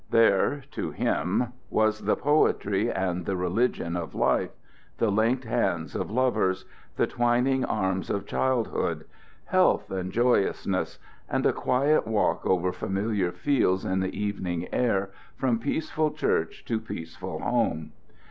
There 0.09 0.63
to 0.71 0.89
him 0.89 1.53
was 1.69 2.01
the 2.05 2.15
poetry 2.15 2.91
and 2.91 3.23
the 3.27 3.35
religion 3.37 3.95
of 3.95 4.15
life 4.15 4.49
the 4.97 5.11
linked 5.11 5.43
hands 5.45 5.93
of 5.95 6.09
lovers; 6.09 6.65
the 6.95 7.05
twining 7.05 7.63
arms 7.63 8.09
of 8.09 8.25
childhood; 8.25 9.05
health 9.45 9.91
and 9.91 10.11
joyousness; 10.11 10.97
and 11.29 11.45
a 11.45 11.53
quiet 11.53 12.07
walk 12.07 12.43
over 12.47 12.71
familiar 12.71 13.31
fields 13.31 13.85
in 13.85 13.99
the 13.99 14.19
evening 14.19 14.67
air 14.73 15.11
from 15.35 15.59
peaceful 15.59 16.09
church 16.09 16.65
to 16.65 16.79
peaceful 16.79 17.39
home. 17.39 17.91